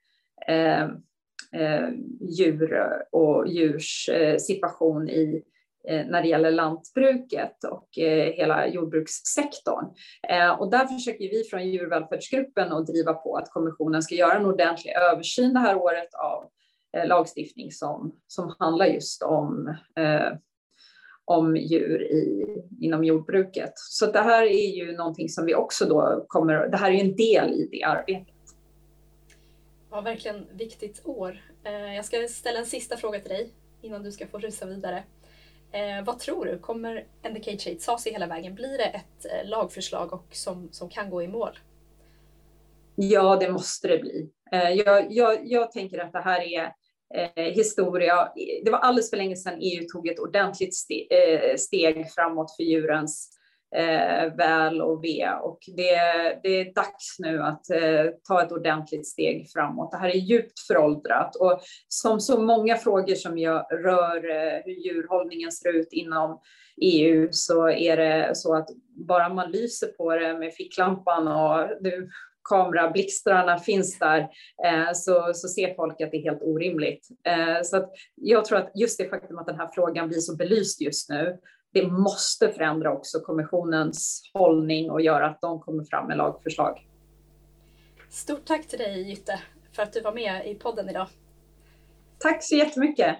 djur 2.21 2.83
och 3.13 3.49
djurs 3.49 4.11
situation 4.39 5.09
i 5.09 5.43
Eh, 5.89 6.07
när 6.07 6.23
det 6.23 6.29
gäller 6.29 6.51
lantbruket 6.51 7.65
och 7.65 7.99
eh, 7.99 8.33
hela 8.33 8.69
jordbrukssektorn. 8.69 9.85
Eh, 10.29 10.51
och 10.51 10.71
där 10.71 10.87
försöker 10.87 11.25
vi 11.25 11.45
från 11.51 11.69
djurvälfärdsgruppen 11.69 12.73
att 12.73 12.87
driva 12.87 13.15
på 13.15 13.37
att 13.37 13.51
kommissionen 13.51 14.03
ska 14.03 14.15
göra 14.15 14.37
en 14.37 14.47
ordentlig 14.47 14.93
översyn 14.93 15.55
det 15.55 15.61
här 15.61 15.77
året 15.77 16.15
av 16.15 16.51
lagstiftning 17.07 17.73
som, 17.73 18.13
som 18.27 18.55
handlar 18.59 18.87
just 18.87 19.23
om, 19.23 19.77
eh, 19.99 20.33
om 21.25 21.57
djur 21.57 22.03
i, 22.03 22.45
inom 22.81 23.05
jordbruket. 23.05 23.73
Så 23.75 24.07
det 24.07 24.21
här 24.21 24.43
är 24.43 24.77
ju 24.77 24.97
någonting 24.97 25.29
som 25.29 25.47
vi 25.47 25.55
också 25.55 25.87
då 25.87 26.25
kommer, 26.29 26.69
det 26.69 26.77
här 26.77 26.91
är 26.91 26.95
ju 26.95 27.01
en 27.01 27.17
del 27.17 27.53
i 27.53 27.69
det 27.73 27.83
arbetet. 27.83 28.35
Ja, 29.91 30.01
verkligen 30.01 30.47
viktigt 30.53 31.01
år. 31.05 31.43
Jag 31.97 32.05
ska 32.05 32.29
ställa 32.29 32.59
en 32.59 32.67
sista 32.67 32.97
fråga 32.97 33.21
till 33.21 33.31
dig 33.31 33.53
innan 33.83 34.03
du 34.03 34.13
ska 34.13 34.27
få 34.27 34.39
rusa 34.39 34.67
vidare. 34.67 35.05
Eh, 35.73 36.05
vad 36.05 36.19
tror 36.19 36.45
du? 36.45 36.59
Kommer 36.59 37.07
NDK 37.31 37.61
Shade 37.61 37.77
ta 37.77 37.99
sig 37.99 38.13
hela 38.13 38.27
vägen? 38.27 38.55
Blir 38.55 38.79
det 38.79 38.85
ett 38.85 39.25
eh, 39.25 39.49
lagförslag 39.49 40.13
och 40.13 40.27
som, 40.33 40.69
som 40.73 40.89
kan 40.89 41.11
gå 41.11 41.23
i 41.23 41.29
mål? 41.29 41.59
Ja, 42.95 43.37
det 43.37 43.51
måste 43.51 43.89
det 43.89 43.99
bli. 43.99 44.31
Eh, 44.53 44.71
jag, 44.71 45.13
jag, 45.13 45.41
jag 45.45 45.73
tänker 45.73 45.99
att 45.99 46.13
det 46.13 46.21
här 46.21 46.41
är 46.41 46.73
eh, 47.15 47.45
historia. 47.45 48.33
Det 48.65 48.71
var 48.71 48.79
alldeles 48.79 49.11
för 49.11 49.17
länge 49.17 49.37
sedan 49.37 49.59
EU 49.61 49.85
tog 49.93 50.09
ett 50.09 50.19
ordentligt 50.19 50.75
steg, 50.75 51.07
eh, 51.11 51.57
steg 51.57 52.11
framåt 52.11 52.57
för 52.57 52.63
djurens 52.63 53.38
eh, 53.77 54.35
väl 54.37 54.83
och 54.83 55.05
ve. 55.05 55.31
Och 55.43 55.59
det, 55.77 55.95
det 56.43 56.61
är 56.61 56.75
dags 56.75 57.19
nu 57.19 57.43
att 57.43 57.71
eh, 57.71 58.13
ta 58.29 58.43
ett 58.43 58.53
ordentligt 58.53 59.07
steg 59.07 59.51
framåt. 59.51 59.91
Det 59.91 59.99
här 59.99 60.09
är 60.09 60.19
djupt 60.19 60.61
föråldrat 60.67 61.37
och 61.37 61.61
som 61.89 62.21
så 62.21 62.41
många 62.41 62.77
frågor 62.77 63.15
som 63.15 63.39
jag 63.39 63.67
rör 63.71 64.17
eh, 64.17 64.61
hur 64.65 64.85
djurhållningen 64.85 65.53
ser 65.53 65.77
ut 65.77 65.89
inom 65.93 66.41
EU 66.81 67.29
så 67.31 67.71
är 67.71 67.97
det 67.97 68.31
så 68.35 68.55
att 68.55 68.69
bara 69.09 69.29
man 69.29 69.51
lyser 69.51 69.87
på 69.87 70.15
det 70.15 70.39
med 70.39 70.55
ficklampan 70.55 71.29
och 71.29 71.69
du, 71.81 72.09
kamerablixtarna 72.49 73.59
finns 73.59 73.99
där 73.99 74.21
eh, 74.65 74.93
så, 74.95 75.31
så 75.35 75.49
ser 75.49 75.75
folk 75.75 76.01
att 76.01 76.11
det 76.11 76.17
är 76.17 76.23
helt 76.23 76.43
orimligt. 76.43 77.09
Eh, 77.27 77.63
så 77.63 77.77
att 77.77 77.91
jag 78.15 78.45
tror 78.45 78.59
att 78.59 78.71
just 78.75 78.99
det 78.99 79.09
faktum 79.09 79.39
att 79.39 79.47
den 79.47 79.59
här 79.59 79.71
frågan 79.75 80.09
blir 80.09 80.19
så 80.19 80.37
belyst 80.37 80.81
just 80.81 81.11
nu 81.11 81.39
det 81.73 81.87
måste 81.87 82.53
förändra 82.53 82.93
också 82.93 83.21
kommissionens 83.21 84.31
hållning 84.35 84.91
och 84.91 85.01
göra 85.01 85.27
att 85.27 85.41
de 85.41 85.61
kommer 85.61 85.85
fram 85.85 86.07
med 86.07 86.17
lagförslag. 86.17 86.87
Stort 88.11 88.45
tack 88.45 88.67
till 88.67 88.79
dig 88.79 89.09
Jytte 89.09 89.41
för 89.73 89.83
att 89.83 89.93
du 89.93 90.01
var 90.01 90.13
med 90.13 90.47
i 90.47 90.55
podden 90.55 90.89
idag. 90.89 91.09
Tack 92.19 92.39
så 92.41 92.57
jättemycket. 92.57 93.17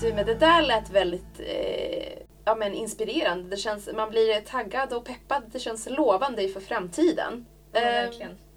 Du, 0.00 0.14
men 0.14 0.26
det 0.26 0.34
där 0.34 0.62
lät 0.62 0.90
väldigt 0.90 1.40
eh, 1.40 2.22
ja, 2.44 2.54
men 2.54 2.74
inspirerande. 2.74 3.50
Det 3.50 3.56
känns, 3.56 3.88
man 3.94 4.10
blir 4.10 4.40
taggad 4.40 4.92
och 4.92 5.04
peppad. 5.04 5.42
Det 5.52 5.58
känns 5.58 5.90
lovande 5.90 6.42
inför 6.42 6.60
framtiden. 6.60 7.46
Ja, 7.72 7.80
verkligen. 7.80 8.47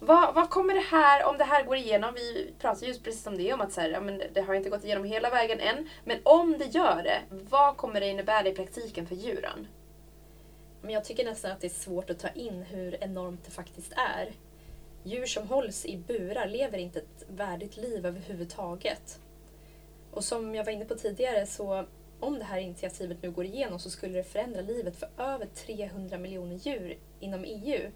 Vad, 0.00 0.34
vad 0.34 0.50
kommer 0.50 0.74
det 0.74 0.80
här, 0.80 1.24
om 1.24 1.38
det 1.38 1.44
här 1.44 1.64
går 1.64 1.76
igenom, 1.76 2.14
vi 2.14 2.54
pratar 2.58 2.86
just 2.86 3.04
precis 3.04 3.26
om 3.26 3.36
det, 3.36 3.52
om 3.52 3.60
att 3.60 3.72
så 3.72 3.80
här, 3.80 3.90
ja, 3.90 4.00
men 4.00 4.22
det 4.32 4.40
har 4.40 4.54
inte 4.54 4.70
gått 4.70 4.84
igenom 4.84 5.04
hela 5.04 5.30
vägen 5.30 5.60
än, 5.60 5.88
men 6.04 6.18
om 6.22 6.58
det 6.58 6.64
gör 6.64 7.02
det, 7.02 7.20
vad 7.30 7.76
kommer 7.76 8.00
det 8.00 8.08
innebära 8.08 8.48
i 8.48 8.54
praktiken 8.54 9.06
för 9.06 9.14
djuren? 9.14 9.66
Men 10.82 10.94
jag 10.94 11.04
tycker 11.04 11.24
nästan 11.24 11.50
att 11.50 11.60
det 11.60 11.66
är 11.66 11.70
svårt 11.70 12.10
att 12.10 12.18
ta 12.18 12.28
in 12.28 12.62
hur 12.62 13.04
enormt 13.04 13.44
det 13.44 13.50
faktiskt 13.50 13.92
är. 13.92 14.32
Djur 15.02 15.26
som 15.26 15.48
hålls 15.48 15.86
i 15.86 15.96
burar 15.96 16.46
lever 16.46 16.78
inte 16.78 16.98
ett 16.98 17.24
värdigt 17.28 17.76
liv 17.76 18.06
överhuvudtaget. 18.06 19.20
Och 20.10 20.24
som 20.24 20.54
jag 20.54 20.64
var 20.64 20.72
inne 20.72 20.84
på 20.84 20.94
tidigare 20.94 21.46
så 21.46 21.86
om 22.20 22.38
det 22.38 22.44
här 22.44 22.58
initiativet 22.58 23.22
nu 23.22 23.30
går 23.30 23.44
igenom 23.44 23.78
så 23.78 23.90
skulle 23.90 24.18
det 24.18 24.24
förändra 24.24 24.60
livet 24.60 24.96
för 24.96 25.08
över 25.18 25.46
300 25.46 26.18
miljoner 26.18 26.56
djur 26.56 26.98
inom 27.20 27.44
EU. 27.44 27.90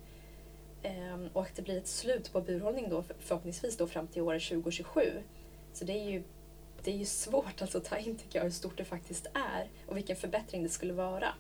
Ehm, 0.83 1.29
och 1.33 1.43
att 1.43 1.57
det 1.57 1.63
blir 1.63 1.79
ett 1.79 1.87
slut 1.87 2.33
på 2.33 2.41
burhållning 2.41 2.89
då 2.89 3.05
förhoppningsvis 3.19 3.77
då 3.77 3.87
fram 3.87 4.07
till 4.07 4.23
år 4.23 4.39
2027. 4.39 5.23
Så 5.73 5.85
det 5.85 5.93
är 5.93 6.11
ju, 6.11 6.23
det 6.83 6.91
är 6.91 6.97
ju 6.97 7.05
svårt 7.05 7.63
alltså 7.63 7.79
att 7.79 7.85
ta 7.85 7.97
in 7.97 8.17
tycker 8.17 8.39
jag 8.39 8.45
hur 8.45 8.51
stort 8.51 8.77
det 8.77 8.85
faktiskt 8.85 9.27
är 9.35 9.69
och 9.87 9.97
vilken 9.97 10.17
förbättring 10.17 10.63
det 10.63 10.69
skulle 10.69 10.93
vara. 10.93 11.35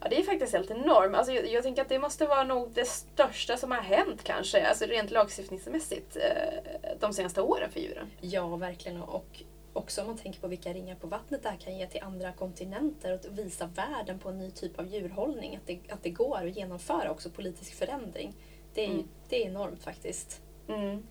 Ja, 0.00 0.08
det 0.10 0.18
är 0.18 0.22
faktiskt 0.22 0.52
helt 0.52 0.70
enormt. 0.70 1.16
Alltså, 1.16 1.32
jag, 1.32 1.46
jag, 1.46 1.62
tänker 1.62 1.82
att 1.82 1.88
det 1.88 1.98
måste 1.98 2.26
vara 2.26 2.44
nog 2.44 2.70
det 2.74 2.88
största 2.88 3.56
som 3.56 3.70
har 3.70 3.82
hänt 3.82 4.24
kanske, 4.24 4.66
alltså 4.66 4.84
rent 4.84 5.10
lagstiftningsmässigt, 5.10 6.16
eh, 6.16 6.90
de 7.00 7.12
senaste 7.12 7.40
åren 7.42 7.70
för 7.70 7.80
djuren. 7.80 8.10
Ja, 8.20 8.56
verkligen. 8.56 9.02
Och 9.02 9.42
också 9.72 10.00
om 10.00 10.06
man 10.06 10.18
tänker 10.18 10.40
på 10.40 10.48
vilka 10.48 10.72
ringar 10.72 10.94
på 10.94 11.06
vattnet 11.06 11.42
det 11.42 11.48
här 11.48 11.56
kan 11.56 11.78
ge 11.78 11.86
till 11.86 12.02
andra 12.02 12.32
kontinenter 12.32 13.12
och 13.12 13.38
visa 13.38 13.66
världen 13.66 14.18
på 14.18 14.28
en 14.28 14.38
ny 14.38 14.50
typ 14.50 14.78
av 14.78 14.86
djurhållning. 14.86 15.56
Att 15.56 15.66
det, 15.66 15.78
att 15.88 16.02
det 16.02 16.10
går 16.10 16.46
att 16.46 16.56
genomföra 16.56 17.10
också 17.10 17.30
politisk 17.30 17.74
förändring. 17.74 18.34
Det 18.74 18.84
är, 18.84 18.90
mm. 18.90 19.08
det 19.28 19.42
är 19.42 19.46
enormt 19.46 19.84
faktiskt. 19.84 20.42
Mm. 20.68 21.06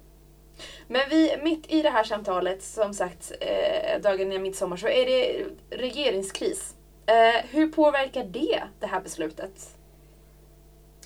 Men 0.88 1.02
vi, 1.10 1.38
mitt 1.44 1.74
i 1.74 1.82
det 1.82 1.90
här 1.90 2.04
samtalet, 2.04 2.64
som 2.64 2.94
sagt, 2.94 3.32
eh, 3.40 4.02
dagen 4.02 4.32
innan 4.32 4.42
midsommar, 4.42 4.78
så 4.78 4.88
är 4.88 5.06
det 5.06 5.46
regeringskris. 5.70 6.76
Eh, 7.06 7.46
hur 7.50 7.68
påverkar 7.72 8.24
det 8.24 8.64
det 8.80 8.88
här 8.88 9.02
beslutet? 9.02 9.78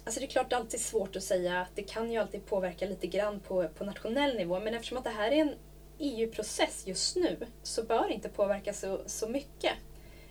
Alltså 0.03 0.20
det 0.20 0.25
är 0.25 0.29
klart 0.29 0.50
det 0.50 0.58
alltid 0.58 0.79
svårt 0.79 1.15
att 1.15 1.24
säga. 1.24 1.67
Det 1.75 1.84
kan 1.84 2.12
ju 2.12 2.17
alltid 2.17 2.46
påverka 2.46 2.86
lite 2.86 3.08
grann 3.08 3.39
på, 3.39 3.67
på 3.67 3.84
nationell 3.84 4.38
nivå. 4.38 4.60
Men 4.60 4.74
eftersom 4.74 4.98
att 4.98 5.03
det 5.03 5.10
här 5.10 5.31
är 5.31 5.36
en 5.36 5.55
EU-process 6.00 6.84
just 6.88 7.15
nu 7.15 7.38
så 7.63 7.84
bör 7.84 8.12
inte 8.12 8.29
påverka 8.29 8.74
så, 8.74 9.00
så 9.05 9.27
mycket. 9.29 9.74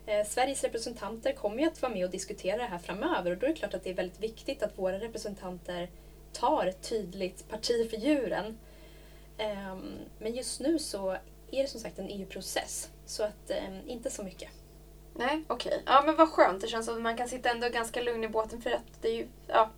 Eh, 0.07 0.27
Sveriges 0.27 0.65
representanter 0.65 1.33
kommer 1.33 1.59
ju 1.59 1.67
att 1.67 1.83
vara 1.83 1.93
med 1.93 2.05
och 2.05 2.11
diskutera 2.11 2.57
det 2.57 2.63
här 2.63 2.79
framöver 2.79 3.31
och 3.31 3.37
då 3.37 3.47
är 3.47 3.51
det 3.51 3.57
klart 3.57 3.75
att 3.75 3.85
det 3.85 3.91
är 3.91 3.95
väldigt 3.95 4.21
viktigt 4.21 4.63
att 4.63 4.79
våra 4.79 4.99
representanter 4.99 5.89
tar 6.33 6.73
tydligt 6.73 7.49
parti 7.49 7.91
för 7.91 7.97
djuren. 7.97 8.59
Eh, 9.39 9.77
men 10.19 10.35
just 10.35 10.61
nu 10.61 10.79
så 10.79 11.11
är 11.51 11.63
det 11.63 11.69
som 11.69 11.81
sagt 11.81 11.99
en 11.99 12.09
EU-process 12.09 12.91
så 13.07 13.23
att 13.23 13.51
eh, 13.51 13.91
inte 13.91 14.11
så 14.11 14.23
mycket. 14.23 14.49
Nej, 15.15 15.45
okej. 15.47 15.73
Okay. 15.73 15.83
Ja 15.87 16.03
men 16.07 16.17
vad 16.17 16.29
skönt. 16.29 16.61
Det 16.61 16.69
känns 16.69 16.87
som 16.87 16.97
att 16.97 17.03
man 17.03 17.17
kan 17.17 17.29
sitta 17.29 17.51
ändå 17.51 17.69
ganska 17.69 18.03
lugn 18.03 18.25
i 18.25 18.29
båten 18.29 18.63
för 18.63 18.71
att 18.71 19.03
det 19.03 19.09
är 19.09 19.15
ju, 19.15 19.27
ja, 19.47 19.71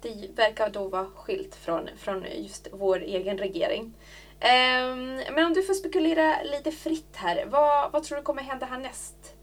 det 0.00 0.28
verkar 0.34 0.70
då 0.70 0.88
vara 0.88 1.06
skilt 1.06 1.54
från, 1.54 1.88
från 1.96 2.24
just 2.36 2.68
vår 2.72 3.02
egen 3.02 3.38
regering. 3.38 3.94
Um, 4.34 5.14
men 5.34 5.46
om 5.46 5.54
du 5.54 5.62
får 5.62 5.74
spekulera 5.74 6.42
lite 6.42 6.72
fritt 6.72 7.16
här, 7.16 7.46
vad, 7.46 7.92
vad 7.92 8.04
tror 8.04 8.18
du 8.18 8.24
kommer 8.24 8.42
hända 8.42 8.66
härnäst? 8.66 9.34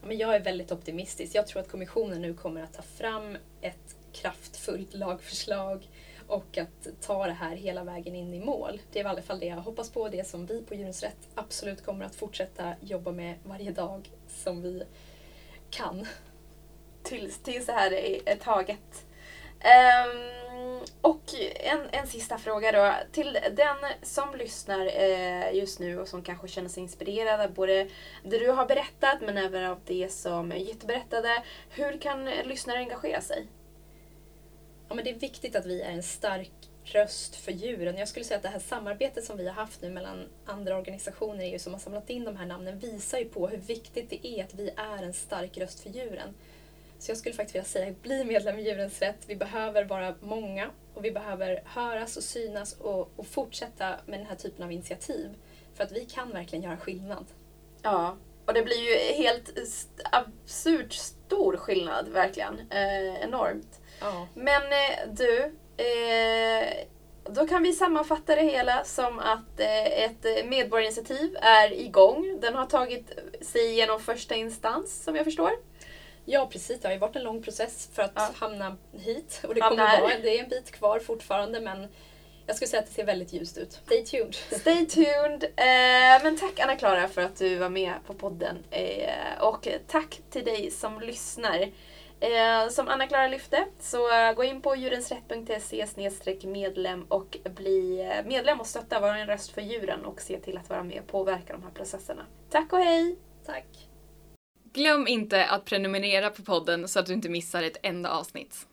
Ja, 0.00 0.08
men 0.08 0.18
jag 0.18 0.34
är 0.34 0.40
väldigt 0.40 0.72
optimistisk. 0.72 1.34
Jag 1.34 1.46
tror 1.46 1.62
att 1.62 1.70
kommissionen 1.70 2.22
nu 2.22 2.34
kommer 2.34 2.62
att 2.62 2.72
ta 2.72 2.82
fram 2.82 3.36
ett 3.60 3.85
kraftfullt 4.20 4.94
lagförslag 4.94 5.88
och 6.26 6.58
att 6.58 7.00
ta 7.00 7.26
det 7.26 7.32
här 7.32 7.56
hela 7.56 7.84
vägen 7.84 8.14
in 8.14 8.34
i 8.34 8.40
mål. 8.40 8.80
Det 8.92 9.00
är 9.00 9.04
i 9.04 9.06
alla 9.06 9.22
fall 9.22 9.40
det 9.40 9.46
jag 9.46 9.56
hoppas 9.56 9.90
på, 9.90 10.08
det 10.08 10.28
som 10.28 10.46
vi 10.46 10.62
på 10.62 10.74
Djurens 10.74 11.02
Rätt 11.02 11.28
absolut 11.34 11.84
kommer 11.84 12.04
att 12.04 12.14
fortsätta 12.14 12.74
jobba 12.80 13.12
med 13.12 13.34
varje 13.44 13.70
dag 13.70 14.10
som 14.28 14.62
vi 14.62 14.82
kan. 15.70 16.06
Tills, 17.02 17.38
tills 17.38 17.66
det 17.66 17.72
här 17.72 17.92
är 18.28 18.36
taget. 18.36 19.06
Um, 19.56 20.80
och 21.00 21.22
en, 21.54 21.80
en 21.90 22.06
sista 22.06 22.38
fråga 22.38 22.72
då. 22.72 22.94
Till 23.12 23.38
den 23.52 23.76
som 24.02 24.34
lyssnar 24.34 24.86
eh, 24.86 25.54
just 25.54 25.80
nu 25.80 26.00
och 26.00 26.08
som 26.08 26.22
kanske 26.22 26.48
känner 26.48 26.68
sig 26.68 26.82
inspirerad 26.82 27.40
av 27.40 27.52
både 27.52 27.88
det 28.24 28.38
du 28.38 28.50
har 28.50 28.66
berättat 28.66 29.20
men 29.20 29.38
även 29.38 29.64
av 29.64 29.80
det 29.84 30.12
som 30.12 30.52
Jytte 30.52 30.86
berättade. 30.86 31.42
Hur 31.70 31.98
kan 31.98 32.24
lyssnare 32.24 32.78
engagera 32.78 33.20
sig? 33.20 33.46
Ja, 34.88 34.94
men 34.94 35.04
det 35.04 35.10
är 35.10 35.14
viktigt 35.14 35.56
att 35.56 35.66
vi 35.66 35.82
är 35.82 35.90
en 35.90 36.02
stark 36.02 36.52
röst 36.84 37.36
för 37.36 37.52
djuren. 37.52 37.96
Jag 37.98 38.08
skulle 38.08 38.24
säga 38.24 38.36
att 38.36 38.42
det 38.42 38.48
här 38.48 38.58
samarbetet 38.58 39.24
som 39.24 39.36
vi 39.36 39.46
har 39.46 39.54
haft 39.54 39.82
nu 39.82 39.90
mellan 39.90 40.28
andra 40.44 40.76
organisationer 40.76 41.44
i 41.44 41.52
EU 41.52 41.58
som 41.58 41.72
har 41.72 41.80
samlat 41.80 42.10
in 42.10 42.24
de 42.24 42.36
här 42.36 42.46
namnen 42.46 42.78
visar 42.78 43.18
ju 43.18 43.24
på 43.24 43.48
hur 43.48 43.58
viktigt 43.58 44.10
det 44.10 44.26
är 44.26 44.44
att 44.44 44.54
vi 44.54 44.70
är 44.76 45.02
en 45.02 45.12
stark 45.12 45.58
röst 45.58 45.80
för 45.80 45.90
djuren. 45.90 46.34
Så 46.98 47.10
jag 47.10 47.18
skulle 47.18 47.34
faktiskt 47.34 47.54
vilja 47.54 47.64
säga, 47.64 47.94
bli 48.02 48.24
medlem 48.24 48.58
i 48.58 48.62
Djurens 48.62 49.00
Rätt. 49.02 49.18
Vi 49.26 49.36
behöver 49.36 49.84
vara 49.84 50.14
många 50.20 50.70
och 50.94 51.04
vi 51.04 51.10
behöver 51.10 51.62
höras 51.64 52.16
och 52.16 52.22
synas 52.22 52.72
och, 52.72 53.10
och 53.16 53.26
fortsätta 53.26 53.96
med 54.06 54.20
den 54.20 54.26
här 54.26 54.36
typen 54.36 54.64
av 54.64 54.72
initiativ. 54.72 55.34
För 55.74 55.84
att 55.84 55.92
vi 55.92 56.04
kan 56.04 56.30
verkligen 56.30 56.64
göra 56.64 56.76
skillnad. 56.76 57.26
Ja, 57.82 58.16
och 58.46 58.54
det 58.54 58.62
blir 58.62 58.90
ju 58.90 59.22
helt 59.24 59.52
absurt 60.12 60.92
stor 60.92 61.56
skillnad, 61.56 62.08
verkligen. 62.08 62.60
Eh, 62.70 63.22
enormt. 63.22 63.80
Ja. 64.00 64.28
Men 64.34 64.62
eh, 64.62 65.08
du, 65.08 65.54
eh, 65.84 66.68
då 67.24 67.46
kan 67.46 67.62
vi 67.62 67.72
sammanfatta 67.72 68.36
det 68.36 68.42
hela 68.42 68.84
som 68.84 69.18
att 69.18 69.60
eh, 69.60 70.04
ett 70.04 70.46
medborgarinitiativ 70.46 71.36
är 71.42 71.72
igång. 71.72 72.38
Den 72.40 72.54
har 72.54 72.66
tagit 72.66 73.18
sig 73.40 73.72
igenom 73.72 74.00
första 74.00 74.34
instans, 74.34 75.04
som 75.04 75.16
jag 75.16 75.24
förstår. 75.24 75.50
Ja 76.24 76.48
precis, 76.52 76.80
det 76.80 76.88
har 76.88 76.92
ju 76.92 76.98
varit 76.98 77.16
en 77.16 77.22
lång 77.22 77.42
process 77.42 77.90
för 77.94 78.02
att 78.02 78.12
ja. 78.14 78.28
hamna 78.34 78.76
hit. 78.92 79.40
Och 79.48 79.54
det 79.54 79.60
kommer 79.60 80.00
vara, 80.00 80.18
det 80.22 80.38
är 80.38 80.42
en 80.42 80.48
bit 80.48 80.70
kvar 80.70 80.98
fortfarande 80.98 81.60
men 81.60 81.88
jag 82.46 82.56
skulle 82.56 82.68
säga 82.68 82.82
att 82.82 82.88
det 82.88 82.94
ser 82.94 83.04
väldigt 83.04 83.32
ljust 83.32 83.58
ut. 83.58 83.72
Stay 83.72 84.04
tuned! 84.04 84.34
Stay 84.60 84.86
tuned! 84.86 85.44
Eh, 85.44 86.22
men 86.22 86.38
tack 86.38 86.60
Anna-Klara 86.60 87.08
för 87.08 87.22
att 87.22 87.36
du 87.36 87.56
var 87.56 87.68
med 87.68 87.92
på 88.06 88.14
podden. 88.14 88.56
Eh, 88.70 89.40
och 89.40 89.68
tack 89.86 90.20
till 90.30 90.44
dig 90.44 90.70
som 90.70 91.00
lyssnar. 91.00 91.68
Eh, 92.20 92.68
som 92.68 92.88
Anna-Klara 92.88 93.28
lyfte, 93.28 93.66
så 93.80 94.12
eh, 94.14 94.32
gå 94.32 94.44
in 94.44 94.62
på 94.62 94.76
djurensrätt.se 94.76 95.86
medlem 96.46 97.04
och 97.08 97.38
bli 97.56 98.00
eh, 98.00 98.26
medlem 98.28 98.60
och 98.60 98.66
stötta 98.66 99.00
vara 99.00 99.18
en 99.18 99.26
röst 99.26 99.50
för 99.52 99.60
djuren 99.60 100.04
och 100.04 100.20
se 100.20 100.40
till 100.40 100.58
att 100.58 100.70
vara 100.70 100.82
med 100.82 101.00
och 101.00 101.06
påverka 101.06 101.52
de 101.52 101.62
här 101.62 101.70
processerna. 101.70 102.26
Tack 102.50 102.72
och 102.72 102.78
hej! 102.78 103.18
Tack! 103.46 103.66
Glöm 104.72 105.06
inte 105.08 105.46
att 105.46 105.64
prenumerera 105.64 106.30
på 106.30 106.42
podden 106.42 106.88
så 106.88 107.00
att 107.00 107.06
du 107.06 107.12
inte 107.12 107.28
missar 107.28 107.62
ett 107.62 107.76
enda 107.82 108.10
avsnitt. 108.10 108.66